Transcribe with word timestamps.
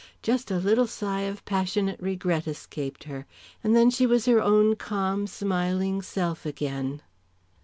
Just 0.23 0.49
a 0.49 0.57
little 0.57 0.87
sigh 0.87 1.21
of 1.29 1.45
passionate 1.45 1.99
regret 1.99 2.47
escaped 2.47 3.03
her, 3.03 3.27
and 3.63 3.75
then 3.75 3.91
she 3.91 4.07
was 4.07 4.25
her 4.25 4.41
own 4.41 4.75
calm 4.75 5.27
smiling 5.27 6.01
self 6.01 6.43
again. 6.43 7.03